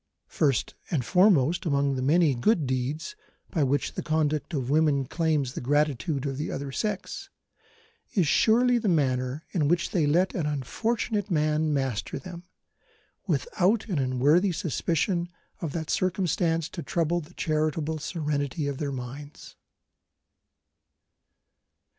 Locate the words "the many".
1.93-2.33